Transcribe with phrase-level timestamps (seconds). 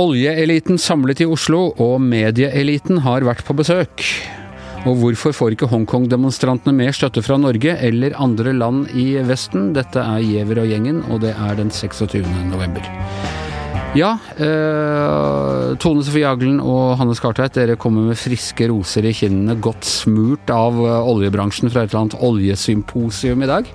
[0.00, 4.02] Oljeeliten samlet i Oslo, og medieeliten har vært på besøk.
[4.88, 9.70] Og hvorfor får ikke Hongkong-demonstrantene mer støtte fra Norge eller andre land i Vesten?
[9.76, 12.24] Dette er Giæver og gjengen, og det er den 26.
[12.50, 12.82] november.
[13.98, 19.56] Ja, eh, Tone Sofie Aglen og Hanne Skartveit, dere kommer med friske roser i kinnene,
[19.58, 23.66] godt smurt av eh, oljebransjen fra et eller annet oljesymposium i dag.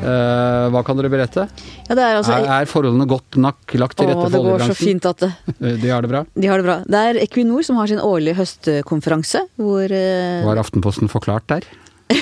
[0.00, 1.44] Eh, hva kan dere berette?
[1.90, 4.42] Ja, det er, altså, er, er forholdene godt nok lagt til rette å, for det
[4.48, 5.30] går så fint at det,
[5.60, 6.24] Eh, De har det bra?
[6.32, 6.78] de har det bra.
[6.88, 11.68] Det er Equinor som har sin årlige høstkonferanse, hvor eh, Hva har Aftenposten forklart der?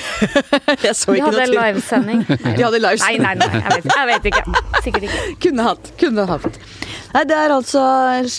[0.83, 1.56] Jeg så De ikke hadde noe til.
[1.59, 2.20] livesending.
[2.59, 3.25] De hadde livesending.
[3.25, 4.42] Nei, nei, nei, jeg vet, jeg vet ikke.
[4.84, 5.23] Sikkert ikke.
[5.47, 5.91] Kunne hatt.
[6.02, 6.61] Kunne hatt.
[7.12, 7.83] Nei, det er altså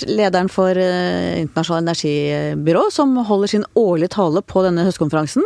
[0.10, 5.46] lederen for uh, Internasjonalt energibyrå som holder sin årlige tale på denne høstkonferansen.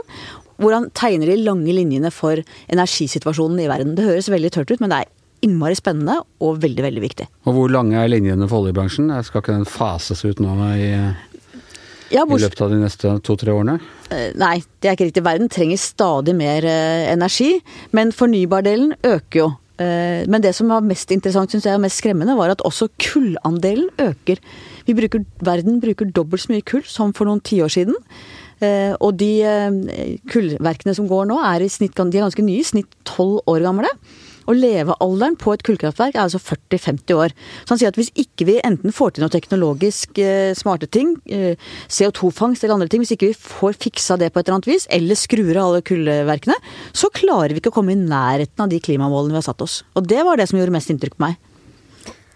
[0.58, 2.40] Hvor han tegner de lange linjene for
[2.72, 3.94] energisituasjonen i verden.
[3.98, 5.12] Det høres veldig tørt ut, men det er
[5.46, 7.28] innmari spennende og veldig, veldig viktig.
[7.46, 9.12] Og hvor lange er linjene for oljebransjen?
[9.28, 10.88] Skal ikke den fases ut nå i,
[12.16, 13.78] Ja, i løpet av de neste to-tre årene?
[14.10, 15.26] eh, nei, det er ikke riktig.
[15.28, 17.52] Verden trenger stadig mer eh, energi,
[17.92, 19.50] men fornybardelen øker jo.
[19.80, 22.90] Eh, Men det som var mest interessant synes jeg, og mest skremmende, var at også
[22.98, 24.38] kullandelen øker.
[24.88, 27.96] Vi bruker, verden bruker dobbelt så mye kull som for noen tiår siden.
[28.62, 32.64] Eh, Og de eh, kullverkene som går nå, er snitt, de er ganske nye, i
[32.64, 33.88] snitt tolv år gamle.
[34.48, 37.36] Og levealderen på et kullkraftverk er altså 40-50 år.
[37.64, 41.16] Så han sier at hvis ikke vi enten får til noe teknologisk eh, smarte ting,
[41.28, 41.60] eh,
[41.92, 44.88] CO2-fangst eller andre ting, hvis ikke vi får fiksa det på et eller annet vis,
[44.94, 46.58] eller skrur av alle kullverkene,
[46.96, 49.82] så klarer vi ikke å komme i nærheten av de klimamålene vi har satt oss.
[50.00, 51.42] Og det var det som gjorde mest inntrykk på meg.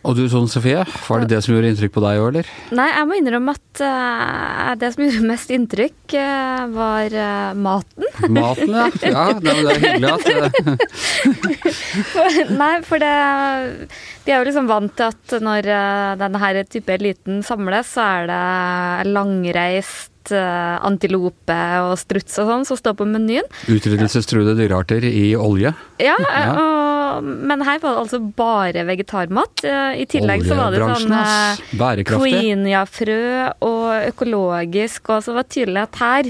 [0.01, 2.47] Og du Tone Sofie, var det det som gjorde inntrykk på deg òg, eller?
[2.73, 8.07] Nei, jeg må innrømme at uh, det som gjorde mest inntrykk, uh, var uh, maten.
[8.33, 8.87] Maten, ja.
[9.13, 10.21] ja det, det er hyggelig at
[12.11, 13.11] For, nei, for det
[14.25, 15.69] De er jo liksom vant til at når
[16.21, 22.67] denne her type eliten samles, så er det langreist eh, antilope og struts og sånn
[22.69, 23.47] som står på menyen.
[23.71, 25.73] Utryddelsestruede dyrearter i olje.
[26.01, 26.53] Ja, Ja.
[27.11, 29.63] Og, men her var det altså bare vegetarmat.
[29.67, 32.03] Eh, I tillegg så var det sånn eh.
[32.07, 33.17] Queenia-frø
[33.67, 36.29] og økologisk, og så var det tydelig at her,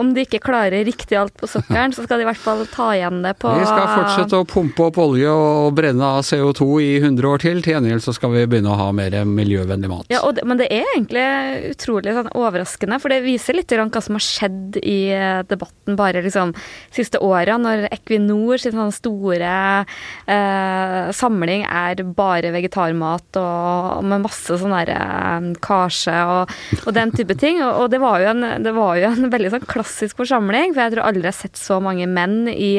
[0.00, 2.88] om de ikke klarer riktig alt på sokkelen, så skal de i hvert fall ta
[2.96, 6.90] igjen det på Vi skal fortsette å pumpe opp olje og brenne av CO2 i
[7.02, 7.62] 100 år til.
[7.62, 10.08] Til gjengjeld så skal vi begynne å ha mer miljøvennlig mat.
[10.12, 11.26] Ja, og det, Men det er egentlig
[11.74, 16.22] utrolig sånn overraskende, for det viser litt hva som har skjedd i eh, debatten bare
[16.24, 16.52] liksom
[16.92, 24.58] siste åra, når Equinor sin sånn store eh, samling er bare vegetarmat og med masse
[24.60, 26.52] sånn derre karse og,
[26.84, 27.60] og den type ting.
[27.64, 30.96] Og, og det, var en, det var jo en veldig sånn klassisk forsamling, for jeg
[30.96, 32.72] tror aldri jeg har sett så mange menn i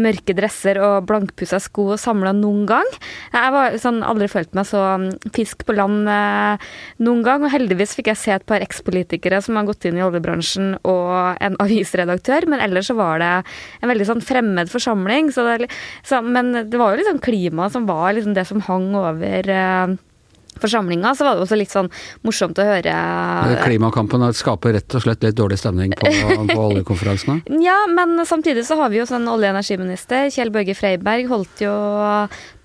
[0.00, 2.88] mørke dresser og blankpussa sko samla noen gang.
[3.32, 6.70] Jeg har sånn, aldri følt meg så mm, fisk på land eh,
[7.04, 10.04] noen gang, og heldigvis fikk jeg se et par ekspolitikere som har gått inn i
[10.04, 13.32] oljebransjen og en avisredaktør, men ellers så var det
[13.80, 15.32] en veldig sånn fremmed forsamling.
[15.34, 15.70] Så det,
[16.06, 19.98] så, men det var jo liksom klimaet som var liksom det som hang over eh,
[20.60, 21.14] forsamlinga.
[21.14, 21.90] Så var det også litt sånn
[22.26, 22.94] morsomt å høre
[23.64, 26.10] Klimakampen skaper rett og slett litt dårlig stemning på,
[26.50, 27.40] på oljekonferansene.
[27.64, 30.30] Ja, men samtidig så har vi jo sånn olje- og energiminister.
[30.34, 31.74] Kjell Børge Freiberg holdt jo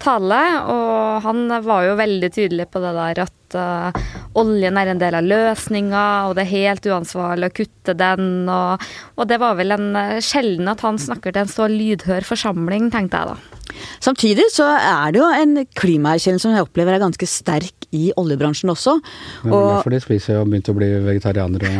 [0.02, 4.00] tale, og han var jo veldig tydelig på det der at eh,
[4.40, 8.86] oljen er en del av løsninga, og det er helt uansvarlig å kutte den, og,
[9.16, 12.90] og det var vel en uh, sjelden at han snakker til en så lydhør forsamling,
[12.94, 13.56] tenkte jeg da.
[14.04, 18.72] Samtidig så er det jo en klimaerkjennelse som jeg opplever er ganske sterk i oljebransjen
[18.74, 18.98] også.
[19.44, 19.62] Men og...
[19.62, 21.72] er derfor de spiser og begynte å bli vegetarianere.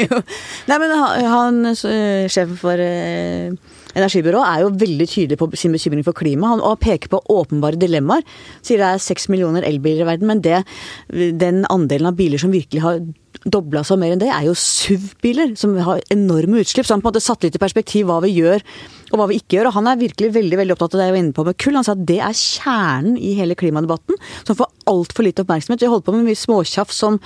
[0.68, 3.54] Nei, men han, han eh, sjefen for eh,
[3.94, 6.54] energibyrået er jo veldig tydelig på sin bekymring for klima.
[6.54, 8.24] Og peker på åpenbare dilemmaer.
[8.62, 10.64] Sier det er seks millioner elbiler i verden, men det,
[11.40, 13.04] den andelen av biler som virkelig har
[13.44, 16.86] dobla seg mer enn det, er jo SUV-biler, som har enorme utslipp.
[16.86, 18.64] Så han på en måte satt litt i perspektiv hva vi gjør
[19.14, 19.70] og hva vi ikke gjør.
[19.70, 21.78] Og han er virkelig veldig veldig opptatt av det jeg var inne på med kull.
[21.78, 25.82] Han sa at det er kjernen i hele klimadebatten, som får altfor lite oppmerksomhet.
[25.84, 27.20] Vi holder på med mye småtjafs som,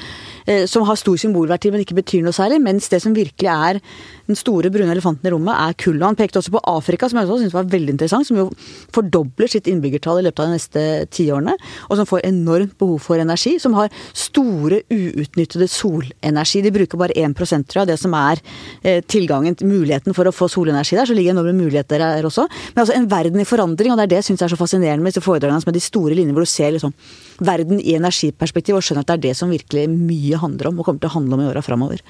[0.47, 2.61] eh, som har stor symbolverdi, men ikke betyr noe særlig.
[2.63, 3.81] Mens det som virkelig er
[4.29, 6.05] den store brune elefanten i rommet, er kullet.
[6.05, 8.51] Han pekte også på Afrika, som jeg også synes var veldig interessant, som jo
[8.93, 11.57] fordobler sitt innbyggertall i løpet av de neste tiårene,
[11.89, 16.63] og som får enormt behov for energi, som har store uutnyttede solenergi.
[16.63, 17.35] De bruker bare 1
[17.69, 18.39] tror av det som er
[18.83, 22.49] eh, tilgangen, muligheten for å få solenergi der, så ligger enorme muligheter muligheter er også.
[22.75, 25.03] Men altså en verden i forandring, og det er det jeg syns er så fascinerende
[25.03, 26.95] med disse foredragene med de store linjene hvor du ser liksom
[27.39, 30.89] verden i energiperspektiv og skjønner at det er det som virkelig mye handler om, og
[30.89, 32.03] kommer til å handle om i åra framover.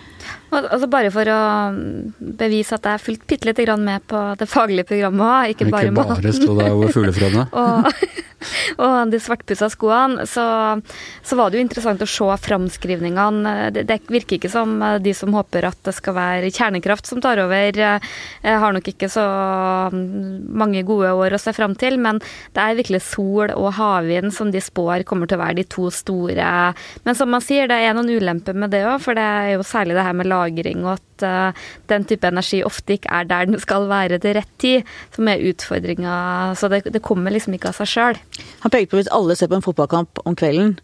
[0.54, 1.40] Altså bare for å
[2.40, 5.68] bevise at jeg har fulgt bitte lite grann med på det faglige programmet òg, ikke
[5.68, 7.44] bare Ikke bare stå der over fuglefrøene.
[7.60, 7.90] og,
[8.78, 10.46] og de svartpussa skoene, så,
[11.20, 13.54] så, var det jo interessant å se framskrivningene.
[13.76, 17.42] Det, det, virker ikke som de som håper at det skal være kjernekraft som tar
[17.44, 18.08] over, eh,
[18.48, 19.26] har nok ikke så
[19.92, 22.20] mange gode år å se fram til, men
[22.56, 25.88] det er virkelig sol og havvind som de spår kommer til å være de to
[25.94, 26.48] store.
[27.06, 29.66] Men som man sier, det er noen ulemper med det òg, for det er jo
[29.66, 33.48] særlig det her med lagring og at uh, den type energi ofte ikke er der
[33.48, 36.16] den skal være til rett tid, som er utfordringa.
[36.58, 38.18] Så det, det, kommer liksom ikke av seg sjøl.
[38.64, 40.76] Han pekte på hvis alle ser på en fotballkamp om kvelden,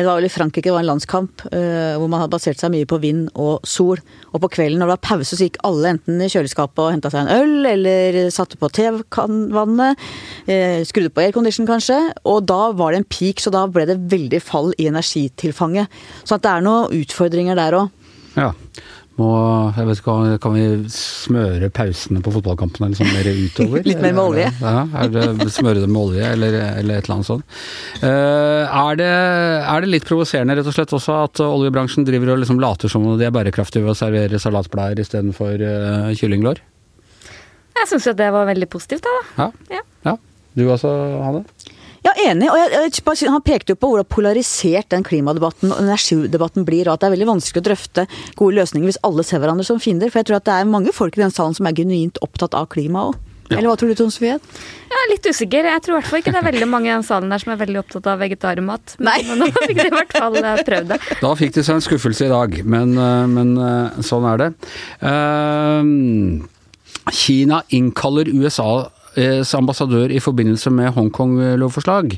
[0.00, 2.72] det var vel i Frankrike, det var en landskamp uh, hvor man hadde basert seg
[2.72, 4.00] mye på vind og sol.
[4.32, 7.12] Og på kvelden når det var pause, så gikk alle enten i kjøleskapet og henta
[7.12, 10.06] seg en øl, eller satte på TV-vannet,
[10.48, 11.98] uh, skrudde på aircondition kanskje.
[12.24, 16.00] Og da var det en peak, så da ble det veldig fall i energitilfanget.
[16.24, 17.98] Så det er noen utfordringer der òg.
[18.38, 18.52] Ja.
[19.20, 19.28] Må,
[19.76, 23.84] jeg vet ikke, Kan vi smøre pausene på fotballkampene liksom mer utover?
[23.90, 24.46] Litt mer med olje?
[24.62, 27.58] Ja, er det Smøre dem med olje, eller, eller, et eller annet sånt.
[28.00, 32.40] Uh, er, det, er, det, litt provoserende rett og slett også at oljebransjen driver og
[32.40, 36.62] liksom later som om de er bærekraftige ved å servere salatblader istedenfor uh, kyllinglår?
[37.82, 39.44] Jeg syns jo det var veldig positivt, da.
[39.44, 39.48] Ja.
[39.76, 39.84] ja.
[40.08, 40.16] ja.
[40.56, 41.44] Du også, Hanne?
[42.02, 42.48] Ja, enig.
[42.50, 46.96] Og jeg, jeg, han pekte jo på hvordan polarisert den klimadebatten og energidebatten blir, og
[46.96, 48.06] at det er veldig vanskelig å drøfte
[48.38, 50.10] gode løsninger hvis alle ser hverandre som fiender.
[50.10, 52.58] For jeg tror at det er mange folk i den salen som er genuint opptatt
[52.58, 53.20] av klima òg.
[53.52, 53.58] Ja.
[53.58, 54.38] Eller hva tror du, Tone Sofie?
[54.92, 55.66] Jeg er litt usikker.
[55.68, 57.52] Jeg tror i hvert fall ikke det er veldig mange i den salen der som
[57.52, 58.96] er veldig opptatt av vegetarmat.
[59.02, 59.18] Nei.
[59.28, 60.98] Men nå fikk de i hvert fall eh, prøvd det.
[61.20, 64.50] Da fikk de seg en skuffelse i dag, men, eh, men eh, sånn er det.
[67.12, 68.70] Kina innkaller USA
[69.58, 72.16] ambassadør i forbindelse med Hongkong-lovforslag.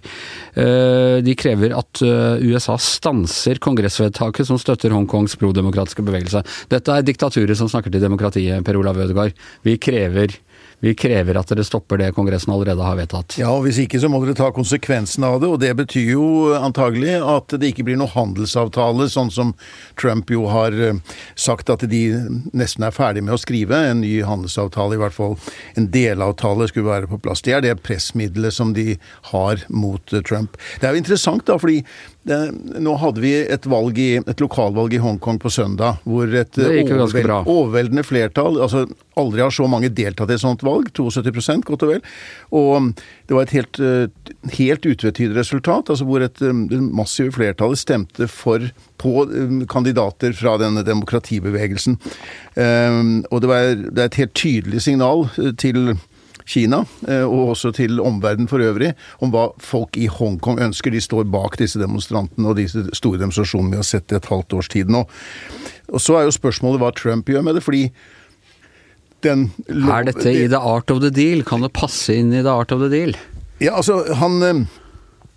[0.55, 6.45] Eh, de krever at eh, USA stanser kongressvedtaket som støtter Hongkongs prodemokratiske bevegelse.
[6.71, 9.35] Dette er diktaturet som snakker til demokratiet, Per Olav Ødegaard.
[9.67, 10.37] Vi krever
[10.81, 13.39] vi krever at dere stopper det Kongressen allerede har vedtatt.
[13.41, 16.27] Ja, og Hvis ikke så må dere ta konsekvensen av det, og det betyr jo
[16.59, 19.55] antagelig at det ikke blir noe handelsavtale, sånn som
[20.01, 21.01] Trump jo har eh,
[21.37, 22.03] sagt at de
[22.57, 23.79] nesten er ferdig med å skrive.
[23.91, 25.39] En ny handelsavtale, i hvert fall
[25.79, 27.45] en delavtale skulle være på plass.
[27.45, 28.99] Det er det pressmiddelet som de
[29.31, 30.59] har mot eh, Trump.
[30.81, 31.83] Det er jo interessant, da, fordi
[32.25, 32.39] det,
[32.81, 37.33] nå hadde vi et, valg i, et lokalvalg i Hongkong på søndag, hvor et overveld,
[37.43, 38.87] overveldende flertall altså
[39.21, 42.01] Aldri har så mange deltatt i et sånt valg, 72 godt og vel.
[42.59, 42.89] Og
[43.29, 48.27] det var et helt, eh, helt utvetydig resultat, altså hvor et det massive flertallet stemte
[48.27, 48.65] for
[48.99, 49.13] på
[49.71, 51.95] kandidater fra denne demokratibevegelsen.
[53.31, 55.95] Og det, var, det er et helt tydelig signal eh, til
[56.47, 58.93] Kina, eh, og også til omverdenen for øvrig,
[59.25, 60.93] om hva folk i Hongkong ønsker.
[60.93, 64.59] De står bak disse demonstrantene og disse store demonstrasjonene vi har sett i et halvt
[64.59, 65.07] års tid nå.
[65.93, 67.63] Og Så er jo spørsmålet hva Trump gjør med det.
[67.65, 67.91] fordi
[69.25, 71.43] den Er dette i the art of the deal?
[71.43, 73.17] Kan det passe inn i the art of the deal?
[73.61, 74.67] Ja, altså, han eh,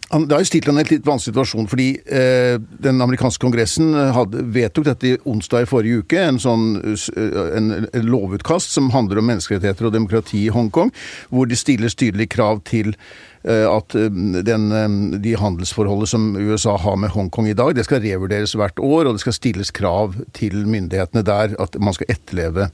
[0.07, 3.91] det har jo stilt han i en litt vanskelig situasjon, fordi eh, den amerikanske kongressen
[4.15, 9.27] hadde, vedtok dette onsdag i forrige uke, en sånn en, en lovutkast som handler om
[9.33, 10.93] menneskerettigheter og demokrati i Hongkong,
[11.27, 12.95] hvor det stilles tydelige krav til
[13.36, 14.09] Eh, at eh,
[14.43, 18.79] den, eh, de handelsforholdet som USA har med Hongkong i dag, det skal revurderes hvert
[18.79, 22.69] år, og det skal stilles krav til myndighetene der at man skal etterleve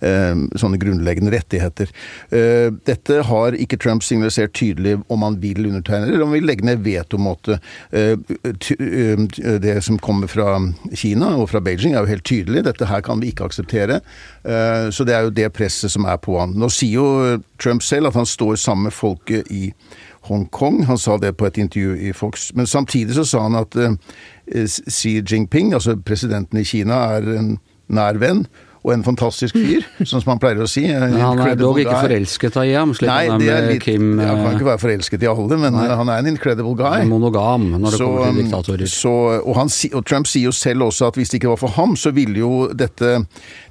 [0.00, 1.90] sånne grunnleggende rettigheter.
[2.88, 6.64] Dette har ikke Trump signalisert tydelig om han vil undertegne, eller om han vil legge
[6.64, 7.58] ned veto mot det.
[9.60, 10.54] Det som kommer fra
[10.96, 12.64] Kina og fra Beijing er jo helt tydelig.
[12.64, 14.00] Dette her kan vi ikke akseptere.
[14.88, 16.56] Så det er jo det presset som er på han.
[16.56, 17.08] Nå sier jo
[17.60, 19.72] Trump selv at han står sammen med folket i
[20.28, 20.84] Hongkong.
[20.86, 22.50] Han sa det på et intervju i Fox.
[22.54, 23.94] Men samtidig så sa han at uh,
[24.66, 27.54] Xi Jinping, altså presidenten i Kina, er en
[27.90, 28.44] nær venn
[28.80, 30.86] og en fantastisk fyr, sånn som han pleier å si.
[30.88, 34.14] Men han er dog ikke forelsket i ham, slik Nei, han er med litt, Kim
[34.16, 35.86] Han kan ikke være forelsket i alle, men Nei.
[36.00, 37.02] han er en incredible guy.
[37.02, 38.92] Er monogam når det så, kommer til diktatorer.
[38.92, 41.76] Så, og, han, og, Trump sier jo selv også at hvis det ikke var for
[41.76, 43.12] ham, så ville jo dette,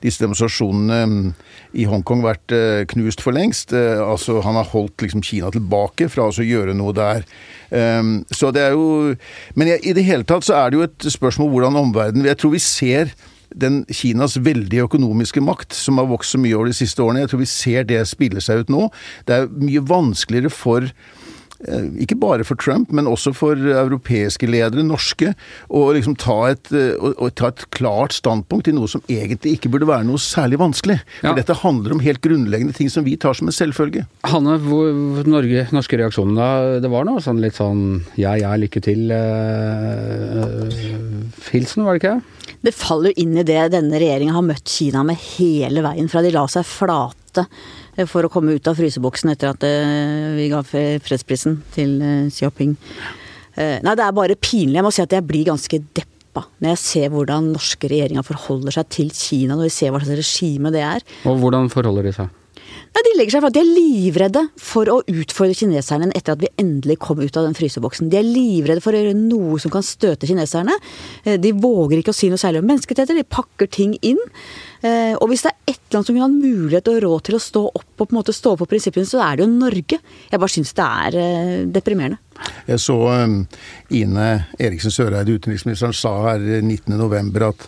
[0.03, 1.25] disse demonstrasjonene mm,
[1.81, 3.73] i Hongkong vært uh, knust for lengst.
[3.73, 7.25] Altså, han har holdt liksom Kina tilbake fra å gjøre noe der.
[7.73, 9.13] Um, så det er jo
[9.53, 12.55] Men i det hele tatt så er det jo et spørsmål hvordan omverdenen Jeg tror
[12.55, 13.11] vi ser
[13.55, 17.31] den Kinas veldige økonomiske makt, som har vokst så mye over de siste årene, jeg
[17.31, 18.89] tror vi ser det spille seg ut nå.
[19.27, 20.91] Det er mye vanskeligere for
[21.59, 25.33] ikke bare for Trump, men også for europeiske ledere, norske,
[25.67, 29.57] å liksom ta et, eh, å, å ta et klart standpunkt i noe som egentlig
[29.57, 30.99] ikke burde være noe særlig vanskelig.
[31.19, 31.29] Ja.
[31.29, 34.05] For dette handler om helt grunnleggende ting som vi tar som en selvfølge.
[34.31, 34.93] Hanne, hvor,
[35.27, 36.49] Norge, norske reaksjonen da?
[36.79, 37.85] Det var noe sånn litt sånn
[38.19, 40.81] ja, ja, lykke til eh,
[41.51, 42.19] hilsen, var det ikke?
[42.63, 46.23] Det faller jo inn i det denne regjeringa har møtt Kina med hele veien, fra
[46.23, 50.47] de la seg flate eh, for å komme ut av fryseboksen etter at eh, vi
[50.51, 52.77] ga fredsprisen til eh, Xi Jinping.
[53.59, 54.77] Nei, det er bare pinlig.
[54.77, 58.77] Jeg må si at jeg blir ganske deppa når jeg ser hvordan norske regjeringer forholder
[58.77, 61.03] seg til Kina, når vi ser hva slags regime det er.
[61.27, 62.29] Og hvordan forholder de seg?
[62.89, 66.41] Nei, De legger seg for at de er livredde for å utfordre kineserne etter at
[66.41, 68.09] vi endelig kom ut av den fryseboksen.
[68.11, 70.75] De er livredde for å gjøre noe som kan støte kineserne.
[71.25, 74.21] De våger ikke å si noe særlig om menneskerettigheter, de pakker ting inn.
[74.81, 77.43] Eh, Og hvis det er ett land som kunne ha mulighet og råd til å
[77.43, 79.99] stå opp og på en måte stå på prinsippene, så er det jo Norge.
[80.31, 82.19] Jeg bare syns det er eh, deprimerende.
[82.67, 83.47] Jeg så um,
[83.89, 87.43] Ine Eriksen Søreide, utenriksministeren, sa her 19.11.
[87.47, 87.67] at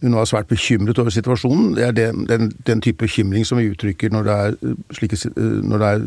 [0.00, 1.74] hun var svært bekymret over situasjonen.
[1.76, 5.18] Det er den, den, den type bekymring som vi uttrykker når det, er uh, slike,
[5.36, 6.04] uh, når det er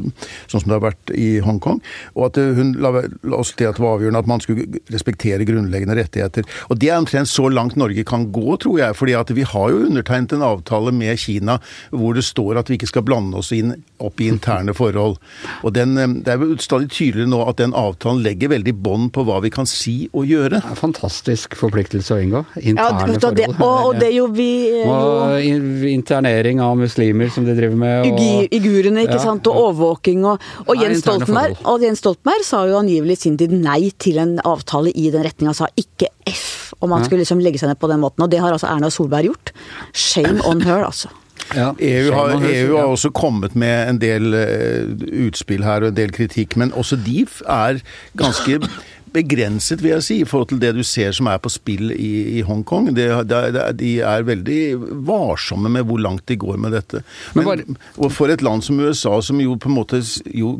[0.51, 1.81] sånn som det har vært i Hongkong.
[2.17, 5.47] Og at hun la, la oss til at det var avgjørende at man skulle respektere
[5.47, 6.47] grunnleggende rettigheter.
[6.69, 8.97] Og det er omtrent så langt Norge kan gå, tror jeg.
[8.97, 12.77] fordi at vi har jo undertegnet en avtale med Kina hvor det står at vi
[12.79, 15.17] ikke skal blande oss inn opp i interne forhold.
[15.63, 19.23] Og den, det er jo stadig tydeligere nå at den avtalen legger veldig bånd på
[19.23, 20.59] hva vi kan si og gjøre.
[20.59, 22.41] Det er en fantastisk forpliktelse å inngå.
[22.59, 23.61] Interne ja, det, forhold.
[23.63, 28.11] og, og det jo vi eh, jo Og internering av muslimer som de driver med.
[28.11, 32.43] Og, Ugi- ikke Ja, sant, og overvåking og, og, Nei, Jens Stoltenberg, og Jens Stoltenberg
[32.43, 36.09] sa jo angivelig i sin tid nei til en avtale i den retninga, sa ikke
[36.27, 37.07] F om han Ja.
[37.07, 38.23] skulle liksom legge seg ned på den måten.
[38.25, 39.53] Og det har altså Erna Solberg gjort.
[39.93, 41.09] Shame on her, altså.
[41.51, 42.89] Ja, EU har, EU har ja.
[42.89, 47.25] også kommet med en del eh, utspill her og en del kritikk, men også de
[47.49, 47.81] er
[48.17, 48.59] ganske
[49.13, 52.39] begrenset, vil jeg si, i forhold til det du ser som er på spill i,
[52.39, 52.89] i Hongkong.
[52.97, 53.43] De, det,
[53.77, 54.59] de er veldig
[55.05, 57.03] varsomme med hvor langt de går med dette.
[57.37, 60.01] Men Men, og for et land som USA, som jo på en måte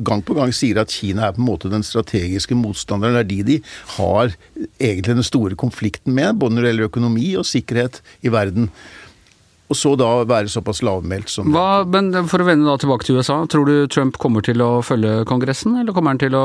[0.05, 3.31] gang på gang sier at Kina er på en måte den strategiske motstanderen, det er
[3.31, 3.59] de de
[3.97, 4.35] har
[4.79, 8.69] egentlig den store konflikten med, både når det gjelder økonomi og sikkerhet i verden.
[9.71, 13.17] Og så da være såpass lavmælt som Hva, men for å vende da tilbake til
[13.17, 16.43] USA, tror du Trump kommer til å følge Kongressen, eller kommer han til å,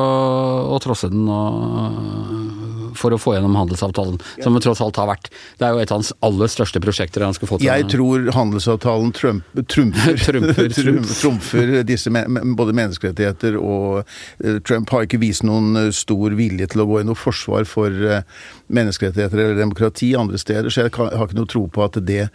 [0.71, 5.31] å trosse den og, for å få gjennom handelsavtalen, som det tross alt har vært?
[5.59, 7.67] Det er jo et av hans aller største prosjekter han skal få til.
[7.69, 14.05] Jeg tror handelsavtalen trump, trumfer, Trumfer, trum- trumfer disse både menneskerettigheter og
[14.45, 17.67] eh, Trump har ikke vist noen eh, stor vilje til å gå i noe forsvar
[17.69, 18.23] for eh,
[18.69, 22.29] menneskerettigheter eller demokrati andre steder, så jeg har ikke noe tro på at det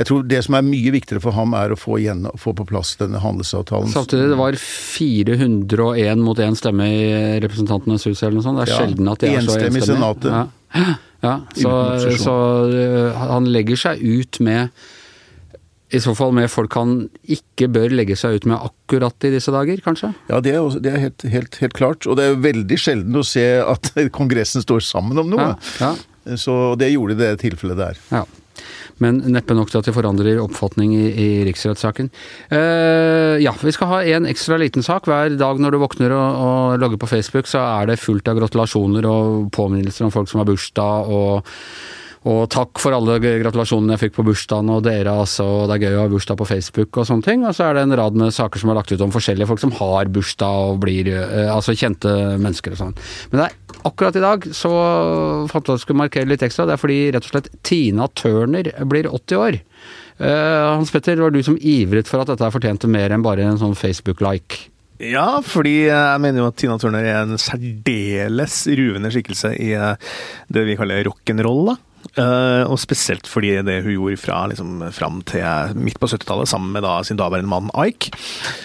[0.00, 2.64] jeg tror Det som er mye viktigere for ham, er å få, igjen, få på
[2.64, 3.90] plass denne handelsavtalen.
[3.92, 7.02] Samtidig, det var 401 mot én stemme i
[7.42, 8.60] Representantenes hus eller noe sånt.
[8.62, 9.99] Det er Ja, sjelden at de er så enstemmige.
[10.00, 10.32] Senatet.
[10.32, 10.96] Ja.
[11.26, 11.74] ja, så,
[12.18, 14.74] så øh, han legger seg ut med
[15.90, 16.92] i så fall med folk han
[17.34, 20.12] ikke bør legge seg ut med akkurat i disse dager, kanskje?
[20.30, 22.06] Ja, det er, også, det er helt, helt, helt klart.
[22.06, 25.48] Og det er veldig sjelden å se at Kongressen står sammen om noe.
[25.80, 26.36] Ja, ja.
[26.38, 27.98] Så det gjorde det tilfellet der.
[28.12, 28.22] Ja.
[29.02, 32.10] Men neppe nok til at det forandrer oppfatning i, i riksrettssaken.
[32.52, 35.08] Uh, ja, vi skal ha en ekstra liten sak.
[35.10, 38.40] Hver dag når du våkner og, og logger på Facebook, så er det fullt av
[38.40, 41.48] gratulasjoner og påminnelser om folk som har bursdag og
[42.28, 45.46] og takk for alle gratulasjonene jeg fikk på bursdagen og dere, altså.
[45.70, 47.46] Det er gøy å ha bursdag på Facebook og sånne ting.
[47.48, 49.62] Og så er det en rad med saker som er lagt ut om forskjellige folk
[49.62, 52.92] som har bursdag og blir eh, Altså kjente mennesker og sånn.
[53.32, 54.74] Men det er akkurat i dag så
[55.48, 56.68] fant jeg at jeg skulle markere litt ekstra.
[56.68, 59.60] Det er fordi rett og slett Tina Turner blir 80 år.
[60.20, 63.48] Eh, Hans Petter, det var du som ivret for at dette fortjente mer enn bare
[63.48, 64.66] en sånn Facebook-like.
[65.00, 70.10] Ja, fordi jeg mener jo at Tina Turner er en særdeles ruvende skikkelse i eh,
[70.52, 71.78] det vi kaller rock'n'roll.
[72.18, 76.72] Eh, og spesielt fordi det hun gjorde fra liksom, fram til midt på 70-tallet, sammen
[76.74, 78.10] med da, sin daværende mann Ike.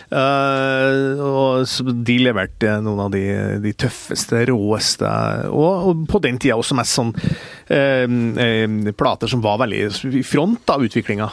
[0.10, 3.24] Uh, og de leverte noen av de,
[3.64, 5.12] de tøffeste, råeste,
[5.52, 9.84] og, og på den tida også mest sånn uh, plater som var veldig
[10.22, 11.30] i front av utviklinga.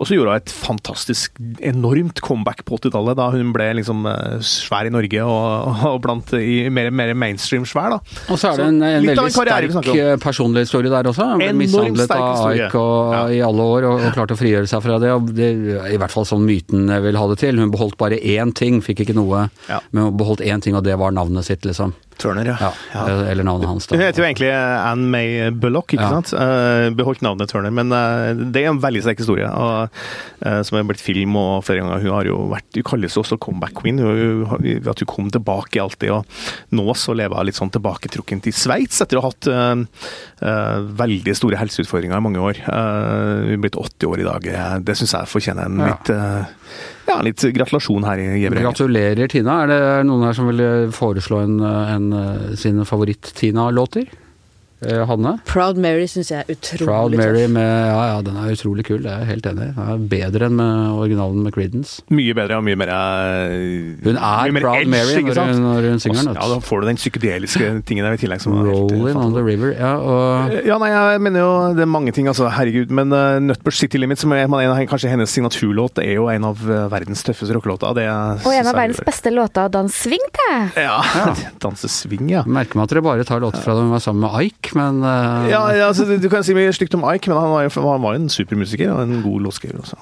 [0.00, 4.06] Eh, og så gjorde hun et fantastisk, enormt comeback på 80-tallet, da hun ble liksom
[4.08, 7.90] eh, svær i Norge og, og blant i mer, mer mainstream svær.
[7.96, 8.00] da.
[8.32, 11.28] Og så er det en, en veldig karriere sterk eh, personlig historie der også.
[11.34, 12.54] Hun ble Enormt mishandlet av.
[12.56, 13.22] Ike og, Ja.
[13.36, 15.10] i alle år og, og klarte å frigjøre seg fra det.
[15.16, 15.50] Og det.
[15.94, 17.58] I hvert fall sånn myten vil ha det til.
[17.60, 19.80] Hun beholdt bare én ting, fikk ikke noe, Ja.
[19.92, 21.92] men hun beholdt én ting, og det var navnet sitt, liksom.
[22.20, 22.56] Turner, ja.
[22.60, 23.04] Ja, ja.
[23.32, 23.86] Eller navnet hans.
[23.88, 23.96] da.
[23.96, 26.10] Hun heter jo egentlig Anne May Bullock, ikke Ja.
[26.20, 26.34] sant?
[26.36, 29.48] Eh, beholdt navnet Turner, men eh, det er en veldig sterk historie.
[29.48, 29.89] Og, eh,
[30.40, 32.00] som er blitt film og flere ganger.
[32.04, 33.98] Hun har jo vært, hun kalles også comeback queen.
[34.00, 36.12] Hun, ved at hun kom tilbake alltid.
[36.14, 39.82] Og nå så lever hun litt sånn tilbaketrukken til Sveits, etter å ha hatt uh,
[40.40, 42.62] eh, veldig store helseutfordringer i mange år.
[42.66, 44.48] Uh, hun er blitt 80 år i dag.
[44.54, 45.90] Eh, Det syns jeg fortjener en Ja.
[45.92, 46.44] litt, uh,
[47.08, 48.66] ja, litt gratulasjon her i Gjevreng.
[48.68, 49.62] Gratulerer, Tina.
[49.64, 54.08] Er det noen her som vil foreslå en, en, eh, sine favoritt-Tina-låter?
[54.80, 55.36] Eh, Hanne?
[55.48, 57.16] Proud Mary syns jeg er utrolig Proud.
[57.20, 59.02] Mary med Ja, ja, den er utrolig kul.
[59.04, 59.74] Det er jeg helt enig i.
[59.76, 62.02] Den er bedre enn med originalen med Creedence.
[62.10, 65.62] Mye bedre og mye mer eh, Hun er mye mer Proud edge, Mary når hun,
[65.68, 66.40] når hun synger den.
[66.40, 68.42] Ja, da får du den psykedeliske tingen der i tillegg.
[68.42, 69.74] Som helt, eh, Rolling on the river.
[69.76, 72.50] Ja, og Ja, nei, jeg mener jo det er mange ting, altså.
[72.50, 72.90] Herregud.
[72.94, 76.50] Men uh, Nutbush City Limit, som er en av, kanskje hennes signaturlåt, er jo en
[76.50, 76.60] av
[76.90, 77.92] verdens tøffeste rockelåter.
[77.94, 80.70] Og en av verdens beste låter å danse swing til.
[80.80, 81.00] Ja.
[81.62, 82.44] Dansesving, ja.
[82.48, 85.00] merker meg at dere bare tar låter fra da hun var sammen med Ike, men
[85.04, 85.48] uh...
[85.50, 88.04] Ja, ja altså, du kan si mye stygt om Ike, men han var jo han
[88.04, 89.98] var jo en supermusiker og en god låtskriver også.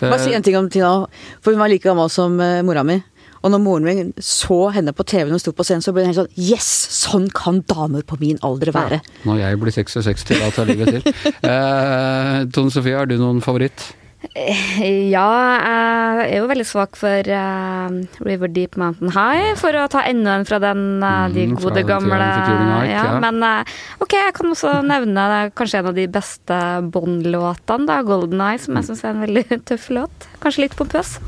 [0.00, 0.94] Bare si en ting om Tina,
[1.40, 3.00] for hun var like gammel som uh, mora mi.
[3.44, 6.06] Og når moren min så henne på TV når hun sto på scenen, så ble
[6.06, 6.68] hun helt sånn Yes!
[6.96, 9.02] Sånn kan damer på min alder være.
[9.28, 11.04] Når jeg blir 66, da tar livet til.
[11.44, 13.84] Eh, Tone Sofie, har du noen favoritt?
[15.14, 15.26] Ja,
[16.24, 20.38] jeg er jo veldig svak for eh, River Deep Mountain High, for å ta enda
[20.38, 23.04] en fra den, eh, de Mm, gode gamle ja, ja.
[23.20, 26.60] Men eh, ok, jeg kan også nevne kanskje en av de beste
[26.94, 28.80] Bond-låtene, da, Golden Eye, som Mm.
[28.82, 30.28] jeg syns er en veldig tøff låt.
[30.42, 31.18] Kanskje litt pompøs.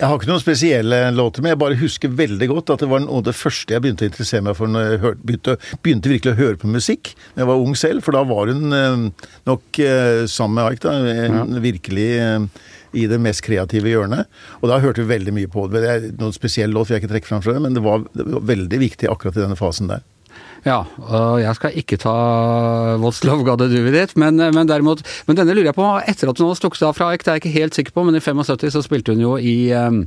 [0.00, 3.02] Jeg har ikke noen spesielle låter, men jeg bare husker veldig godt at det var
[3.04, 6.12] noe av det første jeg begynte å interessere meg for når jeg hørte, begynte, begynte
[6.14, 7.10] virkelig å høre på musikk.
[7.36, 11.42] Jeg var ung selv, for da var hun eh, nok eh, sammen med Ike da,
[11.60, 12.48] virkelig eh,
[12.96, 14.30] i det mest kreative hjørnet.
[14.62, 15.84] Og da hørte vi veldig mye på det.
[15.84, 18.08] det er noen spesiell låt vil jeg ikke trekke fram fra det, men det var,
[18.16, 20.00] det var veldig viktig akkurat i denne fasen der.
[20.66, 22.14] Ja, og jeg skal ikke ta
[23.00, 23.80] Got to Do
[24.20, 27.10] men, men derimot Men denne lurer jeg på, etter at hun hadde stukket av fra
[27.14, 29.34] Ike, det er jeg ikke helt sikker på, men i 75 så spilte hun jo
[29.38, 30.02] i um,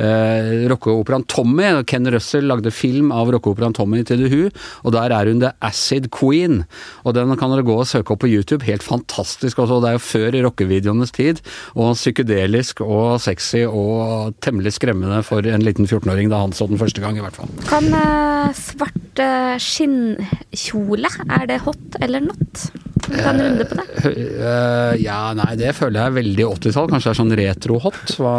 [0.00, 1.68] uh, rockeoperaen Tommy.
[1.88, 4.50] Ken Russell lagde film av rockeoperaen Tommy til The Who,
[4.84, 6.64] og der er hun The Acid Queen.
[7.04, 8.64] Og den kan dere gå og søke opp på YouTube.
[8.68, 9.80] Helt fantastisk også.
[9.82, 11.42] Det er jo før rockevideoenes tid,
[11.76, 16.80] og psykedelisk og sexy og temmelig skremmende for en liten 14-åring da han så den
[16.80, 17.50] første gang, i hvert fall.
[17.68, 19.56] Kan eh, svart eh,
[19.90, 22.64] skinnkjole, er det hot eller not?
[23.04, 23.86] Kan vi ta en runde på det?
[24.06, 26.90] Eh, ja, nei, det føler jeg er veldig 80-tall.
[26.90, 28.16] Kanskje det er sånn retro-hot.
[28.20, 28.34] Hva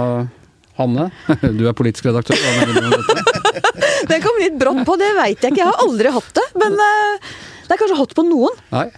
[0.80, 1.10] Hanne,
[1.60, 2.40] du er politisk redaktør.
[2.40, 3.64] Hva mener du om dette?
[4.12, 5.64] det kom litt brått på, det veit jeg ikke.
[5.64, 6.46] Jeg har aldri hatt det.
[6.62, 7.32] Men eh,
[7.72, 8.58] det er kanskje hot på noen.
[8.74, 8.90] Nei.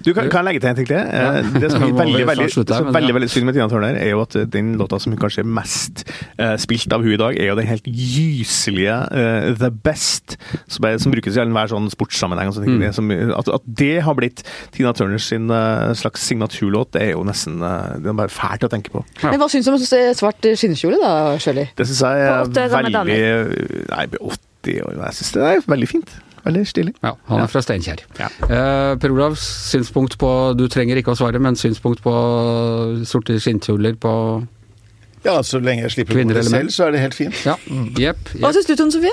[0.00, 1.00] Du, kan, kan jeg legge til en ting til?
[1.02, 1.40] Ja.
[1.42, 3.16] Det som er veldig, veldig, slutte så men veldig, ja.
[3.18, 5.50] veldig synd med Tina Turner, er jo at eh, den låta som hun kanskje er
[5.58, 6.04] mest
[6.38, 10.38] uh, spilt av hun i dag, er jo den helt gyselige uh, The Best,
[10.70, 12.54] som, er, som brukes i enhver sånn sportssammenheng.
[12.54, 12.78] sånne.
[12.78, 12.86] Mm.
[12.86, 14.44] Det som, at, at det har blitt
[14.76, 18.64] Tina Turners sin uh, slags signaturlåt, det er jo nesten eh, det er bare fælt
[18.66, 19.02] å tenke på.
[19.24, 19.32] Ja.
[19.32, 21.74] Men hva syns du om svart skinnkjole, da, Shirley?
[21.74, 23.04] Det syns jeg er veldig
[23.90, 26.18] Nei, 80 år Jeg syns det er veldig fint.
[26.44, 26.94] Veldig stilig.
[27.04, 28.00] Ja, han er fra Steinkjer.
[28.18, 28.28] Ja.
[28.48, 32.14] Eh, per Olavs synspunkt på Du trenger ikke å svare, men synspunkt på
[33.08, 34.12] sorte skinnkjoler på
[35.24, 37.36] Ja, så lenge jeg slipper på det selv, så er det helt fint.
[37.44, 37.56] Ja,
[38.00, 38.22] jepp.
[38.38, 38.54] Hva jepp.
[38.56, 39.12] syns du, Tone Sofie?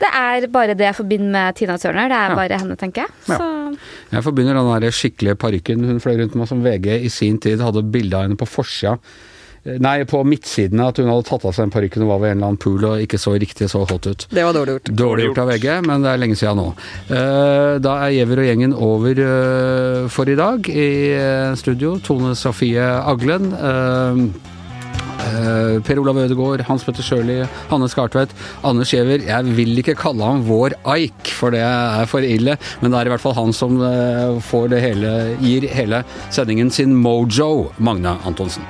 [0.00, 2.08] Det er bare det jeg forbinder med Tina Turner.
[2.10, 2.34] Det er Ja.
[2.36, 3.10] bare henne, tenker jeg.
[3.28, 3.38] Ja.
[3.38, 3.78] Så
[4.12, 7.58] Jeg forbinder den der skikkelige parykken hun fløy rundt med, som VG i sin tid
[7.60, 8.98] hadde bilde av henne på forsida.
[9.64, 12.34] Nei, på midtsiden av at hun hadde tatt av seg den parykken og var ved
[12.34, 14.26] en eller annen pool og ikke så riktig så hot ut.
[14.28, 14.90] Det var dårlig gjort.
[15.00, 16.66] Dårlig gjort av VG, men det er lenge siden nå.
[17.08, 20.68] Eh, Da er Giæver og gjengen over eh, for i dag.
[20.68, 23.54] I eh, studio Tone Sofie Aglen.
[25.84, 27.38] Per Olav Ødegaard, Hans Petter Sjøli,
[27.70, 28.34] Hanne Skartvedt,
[28.66, 29.24] Anders Giæver.
[29.24, 33.08] Jeg vil ikke kalle ham vår Ike, for det er for ille, men det er
[33.08, 33.80] i hvert fall han som
[34.44, 38.66] får det hele, gir hele sendingen sin mojo, Magne Antonsen.